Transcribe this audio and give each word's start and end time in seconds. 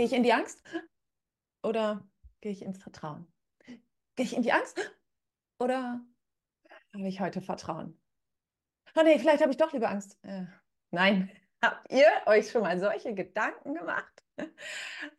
Gehe 0.00 0.06
ich 0.06 0.14
in 0.14 0.22
die 0.22 0.32
Angst 0.32 0.62
oder 1.62 2.08
gehe 2.40 2.52
ich 2.52 2.62
ins 2.62 2.78
Vertrauen? 2.78 3.30
Gehe 4.16 4.24
ich 4.24 4.34
in 4.34 4.40
die 4.40 4.50
Angst 4.50 4.78
oder 5.58 6.00
habe 6.94 7.06
ich 7.06 7.20
heute 7.20 7.42
Vertrauen? 7.42 8.00
Oh 8.96 9.02
nee, 9.04 9.18
vielleicht 9.18 9.42
habe 9.42 9.50
ich 9.50 9.58
doch 9.58 9.74
lieber 9.74 9.90
Angst. 9.90 10.18
Äh, 10.22 10.46
nein, 10.90 11.30
habt 11.62 11.92
ihr 11.92 12.06
euch 12.26 12.50
schon 12.50 12.62
mal 12.62 12.78
solche 12.78 13.14
Gedanken 13.14 13.74
gemacht? 13.74 14.24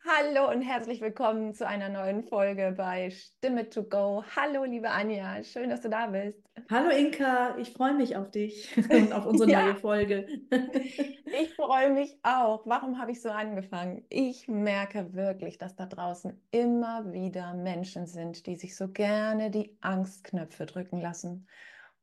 Hallo 0.04 0.50
und 0.50 0.62
herzlich 0.62 1.00
willkommen 1.00 1.54
zu 1.54 1.66
einer 1.66 1.88
neuen 1.88 2.24
Folge 2.24 2.74
bei 2.76 3.10
Stimme 3.10 3.68
to 3.70 3.84
Go. 3.84 4.24
Hallo, 4.34 4.64
liebe 4.64 4.90
Anja, 4.90 5.44
schön, 5.44 5.70
dass 5.70 5.82
du 5.82 5.88
da 5.88 6.08
bist. 6.08 6.42
Hallo 6.68 6.90
Inka, 6.90 7.56
ich 7.58 7.72
freue 7.72 7.94
mich 7.94 8.16
auf 8.16 8.32
dich 8.32 8.76
und 8.90 9.12
auf 9.12 9.26
unsere 9.26 9.50
ja, 9.50 9.62
neue 9.62 9.76
Folge. 9.76 10.26
ich 10.50 11.54
freue 11.54 11.90
mich 11.90 12.18
auch. 12.24 12.66
Warum 12.66 12.98
habe 12.98 13.12
ich 13.12 13.22
so 13.22 13.30
angefangen? 13.30 14.04
Ich 14.08 14.48
merke 14.48 15.14
wirklich, 15.14 15.58
dass 15.58 15.76
da 15.76 15.86
draußen 15.86 16.40
immer 16.50 17.12
wieder 17.12 17.54
Menschen 17.54 18.06
sind, 18.06 18.46
die 18.46 18.56
sich 18.56 18.76
so 18.76 18.88
gerne 18.88 19.50
die 19.50 19.76
Angstknöpfe 19.80 20.66
drücken 20.66 21.00
lassen 21.00 21.46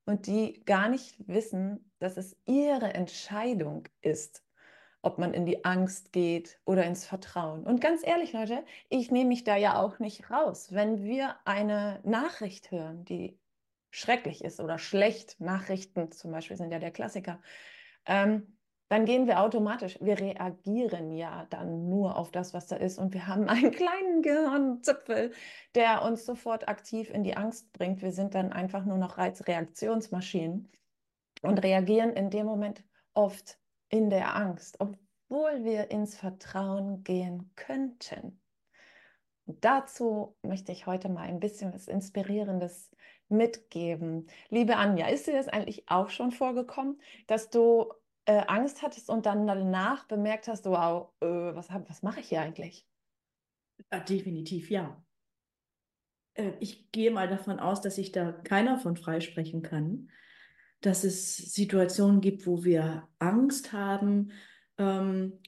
und 0.05 0.27
die 0.27 0.63
gar 0.63 0.87
nicht 0.87 1.15
wissen, 1.27 1.88
dass 1.99 2.17
es 2.17 2.35
ihre 2.45 2.93
Entscheidung 2.93 3.87
ist, 4.01 4.43
ob 5.01 5.17
man 5.17 5.33
in 5.33 5.45
die 5.45 5.63
Angst 5.63 6.11
geht 6.11 6.59
oder 6.65 6.83
ins 6.83 7.05
Vertrauen. 7.05 7.63
Und 7.65 7.79
ganz 7.79 8.05
ehrlich, 8.05 8.33
Leute, 8.33 8.65
ich 8.89 9.11
nehme 9.11 9.29
mich 9.29 9.43
da 9.43 9.55
ja 9.55 9.81
auch 9.81 9.99
nicht 9.99 10.29
raus. 10.29 10.73
Wenn 10.73 11.03
wir 11.03 11.35
eine 11.45 12.01
Nachricht 12.03 12.71
hören, 12.71 13.05
die 13.05 13.39
schrecklich 13.91 14.43
ist 14.43 14.59
oder 14.59 14.77
schlecht, 14.77 15.39
Nachrichten 15.39 16.11
zum 16.11 16.31
Beispiel 16.31 16.57
sind 16.57 16.71
ja 16.71 16.79
der 16.79 16.91
Klassiker, 16.91 17.41
ähm, 18.05 18.55
dann 18.89 19.05
gehen 19.05 19.27
wir 19.27 19.39
automatisch, 19.39 19.99
wir 20.01 20.19
reagieren 20.19 21.11
ja 21.11 21.45
dann 21.51 21.89
nur 21.89 22.17
auf 22.17 22.31
das, 22.31 22.55
was 22.55 22.65
da 22.65 22.75
ist 22.75 22.97
und 22.97 23.13
wir 23.13 23.27
haben 23.27 23.47
einen 23.47 23.71
kleinen 23.71 24.23
Gehirnzipfel, 24.23 25.31
der 25.75 26.01
uns 26.01 26.25
sofort 26.25 26.67
aktiv 26.67 27.11
in 27.11 27.23
die 27.23 27.37
Angst 27.37 27.71
bringt. 27.71 28.01
Wir 28.01 28.11
sind 28.11 28.33
dann 28.33 28.51
einfach 28.51 28.85
nur 28.85 28.97
noch 28.97 29.17
Reizreaktionsmaschinen 29.17 30.67
und 31.41 31.63
reagieren 31.63 32.11
in 32.11 32.29
dem 32.29 32.45
Moment 32.45 32.83
oft 33.13 33.59
in 33.89 34.09
der 34.09 34.35
Angst, 34.35 34.79
obwohl 34.79 35.63
wir 35.63 35.91
ins 35.91 36.15
Vertrauen 36.15 37.03
gehen 37.03 37.51
könnten. 37.55 38.41
Und 39.45 39.65
dazu 39.65 40.37
möchte 40.43 40.71
ich 40.71 40.85
heute 40.85 41.09
mal 41.09 41.27
ein 41.27 41.39
bisschen 41.39 41.73
was 41.73 41.87
Inspirierendes 41.87 42.91
mitgeben. 43.29 44.27
Liebe 44.49 44.75
Anja, 44.75 45.07
ist 45.07 45.27
dir 45.27 45.33
das 45.33 45.47
eigentlich 45.47 45.89
auch 45.89 46.09
schon 46.09 46.31
vorgekommen, 46.31 47.01
dass 47.27 47.49
du 47.49 47.91
äh, 48.25 48.43
Angst 48.47 48.81
hattest 48.81 49.09
und 49.09 49.25
dann 49.25 49.47
danach 49.47 50.05
bemerkt 50.05 50.47
hast, 50.47 50.65
wow, 50.65 51.11
äh, 51.21 51.25
was, 51.25 51.69
was 51.69 52.03
mache 52.03 52.19
ich 52.19 52.29
hier 52.29 52.41
eigentlich? 52.41 52.87
Definitiv, 54.07 54.69
ja. 54.69 55.03
Äh, 56.35 56.51
ich 56.59 56.91
gehe 56.91 57.11
mal 57.11 57.27
davon 57.27 57.59
aus, 57.59 57.81
dass 57.81 57.95
sich 57.95 58.11
da 58.11 58.31
keiner 58.31 58.77
von 58.77 58.97
freisprechen 58.97 59.61
kann 59.61 60.09
dass 60.81 61.03
es 61.03 61.37
Situationen 61.37 62.21
gibt, 62.21 62.47
wo 62.47 62.63
wir 62.63 63.07
Angst 63.19 63.73
haben. 63.73 64.31
Ähm, 64.77 65.39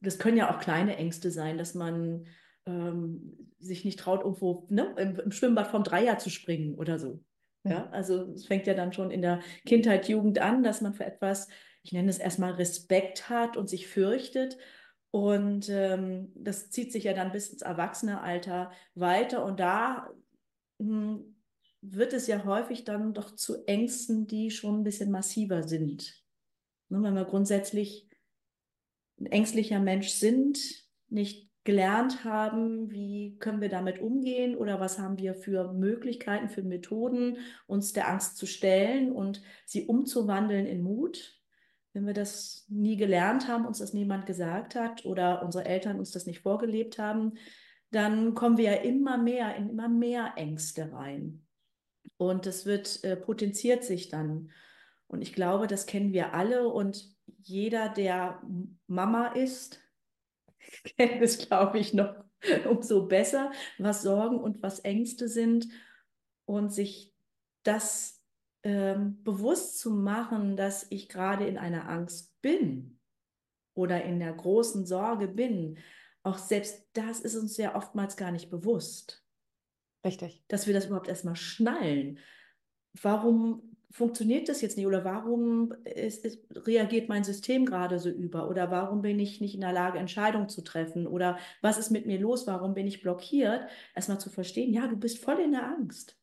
das 0.00 0.18
können 0.18 0.36
ja 0.36 0.54
auch 0.54 0.60
kleine 0.60 0.96
Ängste 0.96 1.30
sein, 1.30 1.58
dass 1.58 1.74
man 1.74 2.26
ähm, 2.66 3.50
sich 3.58 3.84
nicht 3.84 3.98
traut, 3.98 4.22
irgendwo 4.22 4.66
ne, 4.68 4.94
im, 4.98 5.18
im, 5.18 5.32
Schwimmbad 5.32 5.68
vom 5.68 5.84
Dreier 5.84 6.18
zu 6.18 6.30
springen 6.30 6.74
oder 6.74 6.98
so. 6.98 7.22
Ja. 7.62 7.70
ja, 7.70 7.90
also 7.90 8.32
es 8.32 8.46
fängt 8.46 8.66
ja 8.66 8.74
dann 8.74 8.92
schon 8.92 9.10
in 9.10 9.22
der 9.22 9.40
Kindheit, 9.66 10.08
Jugend 10.08 10.38
an, 10.40 10.62
dass 10.62 10.80
man 10.80 10.94
für 10.94 11.04
etwas, 11.04 11.48
ich 11.82 11.92
nenne 11.92 12.08
es 12.08 12.18
erstmal 12.18 12.52
Respekt 12.52 13.28
hat 13.28 13.56
und 13.56 13.68
sich 13.68 13.86
fürchtet. 13.86 14.56
Und 15.12 15.68
ähm, 15.68 16.32
das 16.34 16.70
zieht 16.70 16.92
sich 16.92 17.04
ja 17.04 17.12
dann 17.12 17.32
bis 17.32 17.50
ins 17.50 17.62
Erwachsenealter 17.62 18.70
weiter. 18.94 19.44
Und 19.44 19.60
da 19.60 20.08
hm, 20.80 21.36
wird 21.82 22.12
es 22.12 22.26
ja 22.26 22.44
häufig 22.44 22.84
dann 22.84 23.14
doch 23.14 23.34
zu 23.34 23.66
Ängsten, 23.66 24.26
die 24.26 24.50
schon 24.50 24.80
ein 24.80 24.84
bisschen 24.84 25.10
massiver 25.10 25.62
sind. 25.62 26.22
Ne, 26.88 27.02
wenn 27.02 27.14
wir 27.14 27.24
grundsätzlich 27.24 28.08
ein 29.18 29.26
ängstlicher 29.26 29.80
Mensch 29.80 30.08
sind, 30.08 30.58
nicht 31.08 31.50
gelernt 31.64 32.24
haben, 32.24 32.90
wie 32.90 33.36
können 33.38 33.60
wir 33.60 33.68
damit 33.68 34.00
umgehen 34.00 34.56
oder 34.56 34.80
was 34.80 34.98
haben 34.98 35.18
wir 35.18 35.34
für 35.34 35.72
Möglichkeiten, 35.72 36.48
für 36.48 36.62
Methoden, 36.62 37.36
uns 37.66 37.92
der 37.92 38.08
Angst 38.08 38.38
zu 38.38 38.46
stellen 38.46 39.12
und 39.12 39.42
sie 39.66 39.86
umzuwandeln 39.86 40.66
in 40.66 40.82
Mut. 40.82 41.38
Wenn 41.92 42.06
wir 42.06 42.14
das 42.14 42.64
nie 42.68 42.96
gelernt 42.96 43.48
haben, 43.48 43.66
uns 43.66 43.78
das 43.78 43.92
niemand 43.92 44.24
gesagt 44.24 44.74
hat 44.74 45.04
oder 45.04 45.42
unsere 45.42 45.66
Eltern 45.66 45.98
uns 45.98 46.12
das 46.12 46.24
nicht 46.24 46.40
vorgelebt 46.40 46.98
haben, 46.98 47.34
dann 47.90 48.34
kommen 48.34 48.56
wir 48.56 48.64
ja 48.64 48.74
immer 48.74 49.18
mehr 49.18 49.56
in 49.56 49.70
immer 49.70 49.88
mehr 49.88 50.34
Ängste 50.36 50.92
rein. 50.92 51.44
Und 52.20 52.44
das 52.44 52.66
wird 52.66 53.02
äh, 53.02 53.16
potenziert 53.16 53.82
sich 53.82 54.10
dann. 54.10 54.50
Und 55.06 55.22
ich 55.22 55.32
glaube, 55.32 55.66
das 55.66 55.86
kennen 55.86 56.12
wir 56.12 56.34
alle 56.34 56.68
und 56.68 57.16
jeder, 57.38 57.88
der 57.88 58.42
Mama 58.86 59.28
ist, 59.28 59.80
kennt 60.98 61.22
es, 61.22 61.38
glaube 61.38 61.78
ich, 61.78 61.94
noch 61.94 62.14
umso 62.68 63.06
besser, 63.06 63.50
was 63.78 64.02
Sorgen 64.02 64.38
und 64.38 64.62
was 64.62 64.80
Ängste 64.80 65.30
sind 65.30 65.68
und 66.44 66.74
sich 66.74 67.14
das 67.62 68.22
ähm, 68.64 69.22
bewusst 69.24 69.78
zu 69.78 69.90
machen, 69.90 70.58
dass 70.58 70.86
ich 70.90 71.08
gerade 71.08 71.46
in 71.46 71.56
einer 71.56 71.88
Angst 71.88 72.38
bin 72.42 72.98
oder 73.72 74.04
in 74.04 74.20
der 74.20 74.34
großen 74.34 74.84
Sorge 74.84 75.26
bin. 75.26 75.78
Auch 76.22 76.36
selbst 76.36 76.86
das 76.92 77.20
ist 77.20 77.36
uns 77.36 77.56
ja 77.56 77.74
oftmals 77.76 78.18
gar 78.18 78.30
nicht 78.30 78.50
bewusst. 78.50 79.19
Richtig. 80.04 80.42
Dass 80.48 80.66
wir 80.66 80.74
das 80.74 80.86
überhaupt 80.86 81.08
erstmal 81.08 81.36
schnallen. 81.36 82.18
Warum 83.00 83.76
funktioniert 83.90 84.48
das 84.48 84.60
jetzt 84.60 84.76
nicht? 84.76 84.86
Oder 84.86 85.04
warum 85.04 85.72
ist, 85.84 86.24
ist, 86.24 86.44
reagiert 86.66 87.08
mein 87.08 87.24
System 87.24 87.66
gerade 87.66 87.98
so 87.98 88.08
über? 88.08 88.48
Oder 88.48 88.70
warum 88.70 89.02
bin 89.02 89.18
ich 89.18 89.40
nicht 89.40 89.54
in 89.54 89.60
der 89.60 89.72
Lage, 89.72 89.98
Entscheidungen 89.98 90.48
zu 90.48 90.62
treffen? 90.62 91.06
Oder 91.06 91.38
was 91.60 91.78
ist 91.78 91.90
mit 91.90 92.06
mir 92.06 92.18
los? 92.18 92.46
Warum 92.46 92.74
bin 92.74 92.86
ich 92.86 93.02
blockiert? 93.02 93.68
Erstmal 93.94 94.20
zu 94.20 94.30
verstehen, 94.30 94.72
ja, 94.72 94.86
du 94.86 94.96
bist 94.96 95.22
voll 95.22 95.40
in 95.40 95.52
der 95.52 95.66
Angst. 95.66 96.16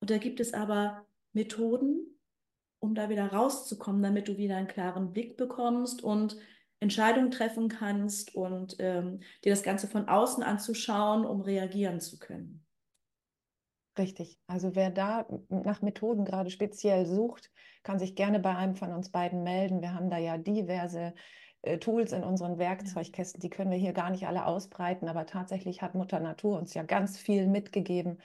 Und 0.00 0.10
da 0.10 0.18
gibt 0.18 0.40
es 0.40 0.52
aber 0.52 1.06
Methoden, 1.32 2.18
um 2.80 2.94
da 2.94 3.08
wieder 3.08 3.26
rauszukommen, 3.26 4.02
damit 4.02 4.28
du 4.28 4.36
wieder 4.36 4.56
einen 4.56 4.68
klaren 4.68 5.12
Blick 5.12 5.36
bekommst 5.36 6.02
und 6.02 6.36
Entscheidungen 6.80 7.30
treffen 7.30 7.68
kannst 7.68 8.34
und 8.34 8.76
ähm, 8.78 9.20
dir 9.44 9.50
das 9.50 9.62
Ganze 9.62 9.88
von 9.88 10.08
außen 10.08 10.42
anzuschauen, 10.42 11.24
um 11.24 11.40
reagieren 11.40 12.00
zu 12.00 12.18
können. 12.18 12.64
Richtig. 13.98 14.38
Also 14.46 14.76
wer 14.76 14.90
da 14.90 15.26
nach 15.48 15.82
Methoden 15.82 16.24
gerade 16.24 16.50
speziell 16.50 17.04
sucht, 17.04 17.50
kann 17.82 17.98
sich 17.98 18.14
gerne 18.14 18.38
bei 18.38 18.54
einem 18.54 18.76
von 18.76 18.92
uns 18.92 19.10
beiden 19.10 19.42
melden. 19.42 19.82
Wir 19.82 19.92
haben 19.92 20.08
da 20.08 20.18
ja 20.18 20.38
diverse 20.38 21.14
äh, 21.62 21.78
Tools 21.78 22.12
in 22.12 22.22
unseren 22.22 22.58
Werkzeugkästen, 22.58 23.40
die 23.40 23.50
können 23.50 23.72
wir 23.72 23.78
hier 23.78 23.92
gar 23.92 24.10
nicht 24.10 24.26
alle 24.28 24.46
ausbreiten, 24.46 25.08
aber 25.08 25.26
tatsächlich 25.26 25.82
hat 25.82 25.96
Mutter 25.96 26.20
Natur 26.20 26.58
uns 26.58 26.74
ja 26.74 26.84
ganz 26.84 27.18
viel 27.18 27.48
mitgegeben. 27.48 28.18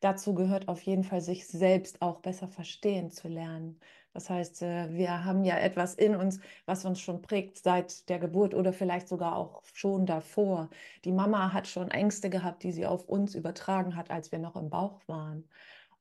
Dazu 0.00 0.34
gehört 0.34 0.66
auf 0.68 0.82
jeden 0.82 1.04
Fall, 1.04 1.20
sich 1.20 1.46
selbst 1.46 2.02
auch 2.02 2.20
besser 2.20 2.48
verstehen 2.48 3.10
zu 3.10 3.28
lernen 3.28 3.78
das 4.12 4.28
heißt, 4.28 4.62
äh, 4.62 4.92
wir 4.92 5.24
haben 5.24 5.44
ja 5.44 5.56
etwas 5.58 5.94
in 5.94 6.16
uns, 6.16 6.40
was 6.66 6.84
uns 6.84 7.00
schon 7.00 7.22
prägt 7.22 7.58
seit 7.58 8.08
der 8.08 8.18
Geburt 8.18 8.54
oder 8.54 8.72
vielleicht 8.72 9.08
sogar 9.08 9.36
auch 9.36 9.62
schon 9.72 10.06
davor. 10.06 10.70
Die 11.04 11.12
Mama 11.12 11.52
hat 11.52 11.68
schon 11.68 11.90
Ängste 11.90 12.30
gehabt, 12.30 12.62
die 12.62 12.72
sie 12.72 12.86
auf 12.86 13.08
uns 13.08 13.34
übertragen 13.34 13.96
hat, 13.96 14.10
als 14.10 14.32
wir 14.32 14.38
noch 14.38 14.56
im 14.56 14.70
Bauch 14.70 15.00
waren. 15.06 15.48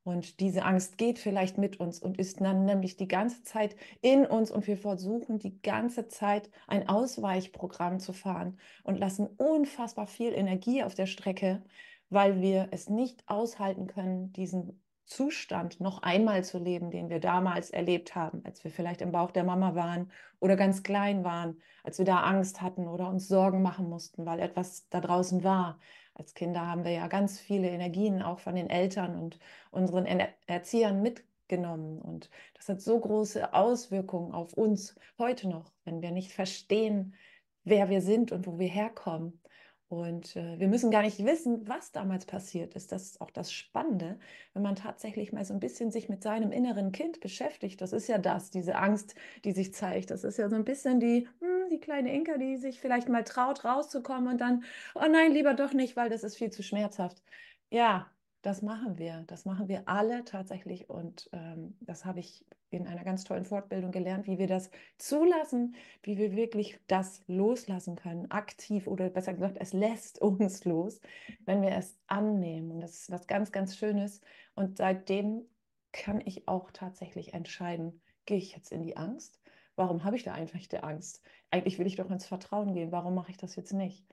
Und 0.03 0.39
diese 0.39 0.63
Angst 0.63 0.97
geht 0.97 1.19
vielleicht 1.19 1.57
mit 1.57 1.79
uns 1.79 1.99
und 1.99 2.17
ist 2.17 2.41
dann 2.41 2.65
nämlich 2.65 2.97
die 2.97 3.07
ganze 3.07 3.43
Zeit 3.43 3.75
in 4.01 4.25
uns 4.25 4.49
und 4.49 4.65
wir 4.65 4.77
versuchen 4.77 5.37
die 5.39 5.61
ganze 5.61 6.07
Zeit 6.07 6.49
ein 6.67 6.89
Ausweichprogramm 6.89 7.99
zu 7.99 8.13
fahren 8.13 8.57
und 8.83 8.97
lassen 8.97 9.27
unfassbar 9.27 10.07
viel 10.07 10.33
Energie 10.33 10.83
auf 10.83 10.95
der 10.95 11.05
Strecke, 11.05 11.63
weil 12.09 12.41
wir 12.41 12.69
es 12.71 12.89
nicht 12.89 13.23
aushalten 13.27 13.85
können, 13.85 14.33
diesen 14.33 14.81
Zustand 15.09 15.79
noch 15.79 16.03
einmal 16.03 16.43
zu 16.43 16.59
leben, 16.59 16.91
den 16.91 17.09
wir 17.09 17.19
damals 17.19 17.71
erlebt 17.71 18.13
haben, 18.13 18.41
als 18.45 18.63
wir 18.63 18.69
vielleicht 18.69 19.01
im 19.01 19.11
Bauch 19.11 19.31
der 19.31 19.43
Mama 19.43 19.73
waren 19.73 20.11
oder 20.39 20.55
ganz 20.55 20.83
klein 20.83 21.23
waren, 21.23 21.59
als 21.83 21.97
wir 21.97 22.05
da 22.05 22.21
Angst 22.21 22.61
hatten 22.61 22.87
oder 22.87 23.09
uns 23.09 23.27
Sorgen 23.27 23.63
machen 23.63 23.89
mussten, 23.89 24.27
weil 24.27 24.39
etwas 24.39 24.87
da 24.89 25.01
draußen 25.01 25.43
war. 25.43 25.79
Als 26.13 26.35
Kinder 26.35 26.67
haben 26.67 26.83
wir 26.83 26.91
ja 26.91 27.07
ganz 27.07 27.39
viele 27.39 27.69
Energien 27.69 28.21
auch 28.21 28.39
von 28.39 28.53
den 28.53 28.69
Eltern 28.69 29.17
und 29.17 29.39
unseren 29.71 30.05
Erziehern 30.45 31.01
mitgenommen. 31.01 31.99
Und 31.99 32.29
das 32.53 32.69
hat 32.69 32.79
so 32.79 32.99
große 32.99 33.53
Auswirkungen 33.53 34.31
auf 34.31 34.53
uns 34.53 34.95
heute 35.17 35.49
noch, 35.49 35.71
wenn 35.85 36.03
wir 36.03 36.11
nicht 36.11 36.33
verstehen, 36.33 37.15
wer 37.63 37.89
wir 37.89 38.01
sind 38.01 38.31
und 38.31 38.45
wo 38.45 38.59
wir 38.59 38.67
herkommen. 38.67 39.41
Und 39.89 40.35
äh, 40.35 40.59
wir 40.59 40.67
müssen 40.67 40.91
gar 40.91 41.01
nicht 41.01 41.25
wissen, 41.25 41.67
was 41.67 41.91
damals 41.91 42.25
passiert 42.25 42.75
ist. 42.75 42.91
Das 42.91 43.03
ist 43.03 43.21
auch 43.21 43.31
das 43.31 43.51
Spannende, 43.51 44.19
wenn 44.53 44.61
man 44.61 44.75
tatsächlich 44.75 45.33
mal 45.33 45.43
so 45.45 45.53
ein 45.55 45.59
bisschen 45.59 45.91
sich 45.91 46.09
mit 46.09 46.21
seinem 46.21 46.51
inneren 46.51 46.91
Kind 46.91 47.19
beschäftigt. 47.21 47.81
Das 47.81 47.91
ist 47.91 48.07
ja 48.07 48.19
das, 48.19 48.51
diese 48.51 48.75
Angst, 48.75 49.15
die 49.45 49.51
sich 49.51 49.73
zeigt. 49.73 50.11
Das 50.11 50.23
ist 50.23 50.37
ja 50.37 50.47
so 50.47 50.55
ein 50.55 50.63
bisschen 50.63 50.99
die, 50.99 51.27
hm, 51.39 51.69
die 51.71 51.79
kleine 51.79 52.13
Inka, 52.13 52.37
die 52.37 52.57
sich 52.57 52.79
vielleicht 52.79 53.09
mal 53.09 53.23
traut, 53.23 53.65
rauszukommen 53.65 54.31
und 54.31 54.39
dann, 54.41 54.63
oh 54.93 55.05
nein, 55.09 55.31
lieber 55.33 55.55
doch 55.55 55.73
nicht, 55.73 55.95
weil 55.95 56.09
das 56.09 56.23
ist 56.23 56.37
viel 56.37 56.51
zu 56.51 56.61
schmerzhaft. 56.61 57.23
Ja, 57.71 58.11
das 58.41 58.61
machen 58.61 58.97
wir. 58.97 59.23
Das 59.27 59.45
machen 59.45 59.67
wir 59.67 59.87
alle 59.87 60.23
tatsächlich. 60.23 60.89
Und 60.89 61.29
ähm, 61.33 61.77
das 61.81 62.05
habe 62.05 62.19
ich 62.19 62.45
in 62.71 62.87
einer 62.87 63.03
ganz 63.03 63.23
tollen 63.23 63.45
Fortbildung 63.45 63.91
gelernt, 63.91 64.27
wie 64.27 64.37
wir 64.37 64.47
das 64.47 64.69
zulassen, 64.97 65.75
wie 66.03 66.17
wir 66.17 66.35
wirklich 66.35 66.79
das 66.87 67.23
loslassen 67.27 67.95
können, 67.95 68.29
aktiv 68.31 68.87
oder 68.87 69.09
besser 69.09 69.33
gesagt, 69.33 69.57
es 69.59 69.73
lässt 69.73 70.21
uns 70.21 70.65
los, 70.65 71.01
wenn 71.45 71.61
wir 71.61 71.71
es 71.71 71.97
annehmen. 72.07 72.71
Und 72.71 72.81
das 72.81 73.01
ist 73.01 73.11
was 73.11 73.27
ganz, 73.27 73.51
ganz 73.51 73.75
Schönes. 73.75 74.21
Und 74.55 74.77
seitdem 74.77 75.43
kann 75.91 76.21
ich 76.23 76.47
auch 76.47 76.71
tatsächlich 76.71 77.33
entscheiden, 77.33 78.01
gehe 78.25 78.37
ich 78.37 78.53
jetzt 78.53 78.71
in 78.71 78.83
die 78.83 78.95
Angst? 78.95 79.41
Warum 79.75 80.03
habe 80.03 80.15
ich 80.15 80.23
da 80.23 80.33
einfach 80.33 80.59
die 80.59 80.83
Angst? 80.83 81.21
Eigentlich 81.51 81.79
will 81.79 81.87
ich 81.87 81.95
doch 81.95 82.11
ins 82.11 82.27
Vertrauen 82.27 82.73
gehen. 82.73 82.91
Warum 82.91 83.15
mache 83.15 83.31
ich 83.31 83.37
das 83.37 83.55
jetzt 83.55 83.73
nicht? 83.73 84.05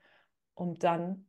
Um 0.55 0.79
dann 0.79 1.27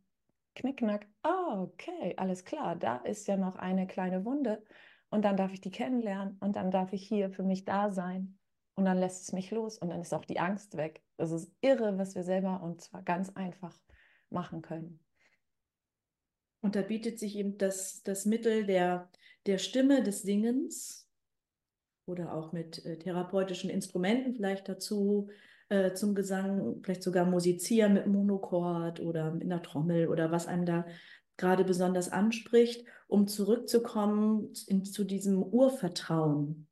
knickknack, 0.54 1.06
ah, 1.22 1.62
okay, 1.62 2.14
alles 2.16 2.44
klar, 2.44 2.76
da 2.76 2.96
ist 2.98 3.26
ja 3.28 3.36
noch 3.36 3.56
eine 3.56 3.86
kleine 3.86 4.24
Wunde. 4.24 4.64
Und 5.10 5.24
dann 5.24 5.36
darf 5.36 5.52
ich 5.52 5.60
die 5.60 5.70
kennenlernen 5.70 6.36
und 6.40 6.56
dann 6.56 6.70
darf 6.70 6.92
ich 6.92 7.06
hier 7.06 7.30
für 7.30 7.42
mich 7.42 7.64
da 7.64 7.90
sein. 7.90 8.38
Und 8.74 8.84
dann 8.84 8.98
lässt 8.98 9.22
es 9.22 9.32
mich 9.32 9.50
los 9.50 9.78
und 9.78 9.88
dann 9.88 10.00
ist 10.00 10.14
auch 10.14 10.24
die 10.24 10.38
Angst 10.38 10.76
weg. 10.76 11.02
Das 11.16 11.32
ist 11.32 11.50
irre, 11.60 11.98
was 11.98 12.14
wir 12.14 12.22
selber 12.22 12.62
und 12.62 12.80
zwar 12.80 13.02
ganz 13.02 13.30
einfach 13.30 13.76
machen 14.30 14.62
können. 14.62 15.00
Und 16.60 16.76
da 16.76 16.82
bietet 16.82 17.18
sich 17.18 17.36
eben 17.36 17.56
das, 17.58 18.02
das 18.02 18.24
Mittel 18.24 18.66
der, 18.66 19.10
der 19.46 19.58
Stimme 19.58 20.02
des 20.02 20.22
Singens 20.22 21.08
oder 22.06 22.34
auch 22.34 22.52
mit 22.52 22.84
äh, 22.84 22.98
therapeutischen 22.98 23.70
Instrumenten 23.70 24.34
vielleicht 24.34 24.68
dazu, 24.68 25.28
äh, 25.68 25.92
zum 25.92 26.14
Gesang, 26.14 26.80
vielleicht 26.82 27.02
sogar 27.02 27.26
musizieren 27.26 27.94
mit 27.94 28.06
Monochord 28.06 29.00
oder 29.00 29.32
mit 29.32 29.44
einer 29.44 29.62
Trommel 29.62 30.08
oder 30.08 30.30
was 30.30 30.46
einem 30.46 30.66
da 30.66 30.86
gerade 31.36 31.64
besonders 31.64 32.10
anspricht, 32.10 32.86
um 33.06 33.26
zurückzukommen 33.26 34.52
in, 34.66 34.84
zu 34.84 35.04
diesem 35.04 35.42
Urvertrauen. 35.42 36.66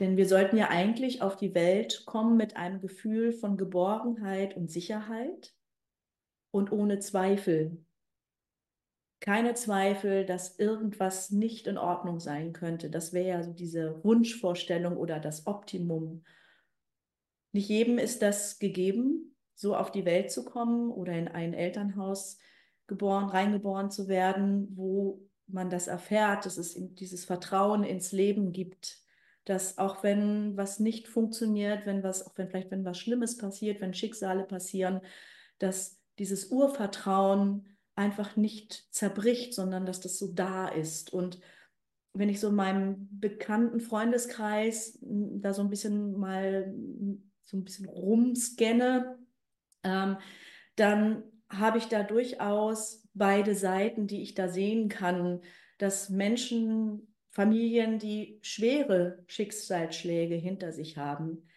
Denn 0.00 0.16
wir 0.16 0.26
sollten 0.26 0.56
ja 0.56 0.70
eigentlich 0.70 1.22
auf 1.22 1.36
die 1.36 1.54
Welt 1.54 2.04
kommen 2.04 2.36
mit 2.36 2.56
einem 2.56 2.80
Gefühl 2.80 3.32
von 3.32 3.56
Geborgenheit 3.56 4.56
und 4.56 4.70
Sicherheit 4.70 5.54
und 6.50 6.72
ohne 6.72 6.98
Zweifel. 6.98 7.84
Keine 9.20 9.54
Zweifel, 9.54 10.26
dass 10.26 10.58
irgendwas 10.58 11.30
nicht 11.30 11.66
in 11.66 11.78
Ordnung 11.78 12.18
sein 12.18 12.52
könnte. 12.52 12.90
Das 12.90 13.12
wäre 13.12 13.28
ja 13.28 13.42
so 13.42 13.52
diese 13.52 14.02
Wunschvorstellung 14.04 14.96
oder 14.96 15.20
das 15.20 15.46
Optimum. 15.46 16.24
Nicht 17.54 17.68
jedem 17.68 17.98
ist 17.98 18.20
das 18.20 18.58
gegeben, 18.58 19.36
so 19.54 19.76
auf 19.76 19.92
die 19.92 20.04
Welt 20.04 20.32
zu 20.32 20.44
kommen 20.44 20.90
oder 20.90 21.12
in 21.12 21.28
ein 21.28 21.54
Elternhaus 21.54 22.36
geboren, 22.88 23.28
reingeboren 23.28 23.92
zu 23.92 24.08
werden, 24.08 24.76
wo 24.76 25.22
man 25.46 25.70
das 25.70 25.86
erfährt, 25.86 26.46
dass 26.46 26.58
es 26.58 26.74
dieses 26.76 27.24
Vertrauen 27.24 27.84
ins 27.84 28.10
Leben 28.10 28.52
gibt, 28.52 28.98
dass 29.44 29.78
auch 29.78 30.02
wenn 30.02 30.56
was 30.56 30.80
nicht 30.80 31.06
funktioniert, 31.06 31.86
wenn 31.86 32.02
was, 32.02 32.26
auch 32.26 32.36
wenn 32.36 32.48
vielleicht 32.48 32.72
wenn 32.72 32.84
was 32.84 32.98
Schlimmes 32.98 33.38
passiert, 33.38 33.80
wenn 33.80 33.94
Schicksale 33.94 34.42
passieren, 34.42 35.00
dass 35.60 36.00
dieses 36.18 36.46
Urvertrauen 36.46 37.66
einfach 37.94 38.34
nicht 38.34 38.88
zerbricht, 38.92 39.54
sondern 39.54 39.86
dass 39.86 40.00
das 40.00 40.18
so 40.18 40.32
da 40.32 40.66
ist. 40.66 41.12
Und 41.12 41.38
wenn 42.14 42.28
ich 42.28 42.40
so 42.40 42.48
in 42.48 42.56
meinem 42.56 43.08
bekannten 43.12 43.78
Freundeskreis 43.78 44.98
da 45.02 45.54
so 45.54 45.62
ein 45.62 45.70
bisschen 45.70 46.18
mal 46.18 46.74
so 47.44 47.56
ein 47.56 47.64
bisschen 47.64 47.88
rumscanne, 47.88 49.18
ähm, 49.82 50.16
dann 50.76 51.22
habe 51.48 51.78
ich 51.78 51.86
da 51.86 52.02
durchaus 52.02 53.06
beide 53.14 53.54
Seiten, 53.54 54.06
die 54.06 54.22
ich 54.22 54.34
da 54.34 54.48
sehen 54.48 54.88
kann, 54.88 55.40
dass 55.78 56.10
Menschen, 56.10 57.14
Familien, 57.30 57.98
die 57.98 58.38
schwere 58.42 59.24
Schicksalsschläge 59.26 60.36
hinter 60.36 60.72
sich 60.72 60.96
haben, 60.96 61.48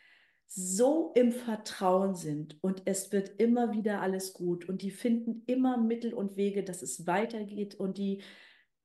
so 0.47 1.11
im 1.13 1.31
Vertrauen 1.31 2.15
sind 2.15 2.57
und 2.63 2.83
es 2.85 3.11
wird 3.11 3.39
immer 3.39 3.73
wieder 3.73 4.01
alles 4.01 4.33
gut 4.33 4.67
und 4.67 4.81
die 4.81 4.91
finden 4.91 5.43
immer 5.45 5.77
Mittel 5.77 6.13
und 6.13 6.37
Wege, 6.37 6.63
dass 6.63 6.81
es 6.81 7.05
weitergeht 7.05 7.75
und 7.75 7.97
die, 7.97 8.23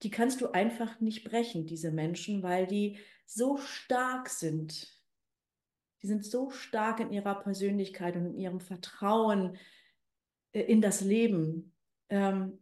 die 0.03 0.11
kannst 0.11 0.41
du 0.41 0.49
einfach 0.49 1.01
nicht 1.01 1.25
brechen, 1.25 1.67
diese 1.67 1.93
Menschen, 1.93 2.43
weil 2.43 2.67
die 2.67 2.99
so 3.27 3.57
stark 3.59 4.29
sind 4.29 4.92
die 6.03 6.09
sind 6.09 6.25
so 6.25 6.51
stark 6.51 7.01
in 7.01 7.13
ihrer 7.13 7.37
Persönlichkeit 7.37 8.17
und 8.17 8.27
in 8.27 8.35
ihrem 8.35 8.61
Vertrauen 8.61 9.57
äh, 10.53 10.63
in 10.63 10.81
das 10.81 11.01
Leben. 11.01 11.73
Ähm, 12.09 12.59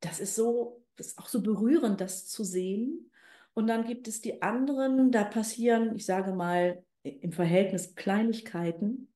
das 0.00 0.20
ist 0.20 0.34
so, 0.34 0.84
das 0.96 1.08
ist 1.08 1.18
auch 1.18 1.28
so 1.28 1.42
berührend, 1.42 2.00
das 2.00 2.26
zu 2.28 2.44
sehen. 2.44 3.10
Und 3.54 3.68
dann 3.68 3.86
gibt 3.86 4.06
es 4.06 4.20
die 4.20 4.42
anderen, 4.42 5.10
da 5.12 5.24
passieren, 5.24 5.96
ich 5.96 6.04
sage 6.04 6.34
mal, 6.34 6.84
im 7.02 7.32
Verhältnis 7.32 7.94
Kleinigkeiten 7.94 9.08